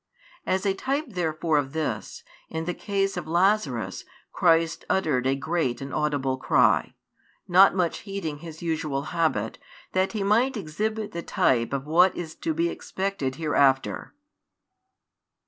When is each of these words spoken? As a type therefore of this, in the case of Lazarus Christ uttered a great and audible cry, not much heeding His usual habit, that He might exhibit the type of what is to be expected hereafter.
As 0.47 0.65
a 0.65 0.73
type 0.73 1.05
therefore 1.09 1.59
of 1.59 1.73
this, 1.73 2.23
in 2.49 2.65
the 2.65 2.73
case 2.73 3.17
of 3.17 3.27
Lazarus 3.27 4.03
Christ 4.33 4.83
uttered 4.89 5.27
a 5.27 5.35
great 5.35 5.79
and 5.79 5.93
audible 5.93 6.37
cry, 6.37 6.95
not 7.47 7.75
much 7.75 7.99
heeding 7.99 8.39
His 8.39 8.63
usual 8.63 9.03
habit, 9.13 9.59
that 9.91 10.13
He 10.13 10.23
might 10.23 10.57
exhibit 10.57 11.11
the 11.11 11.21
type 11.21 11.71
of 11.71 11.85
what 11.85 12.15
is 12.17 12.33
to 12.37 12.51
be 12.51 12.67
expected 12.67 13.35
hereafter. 13.35 14.15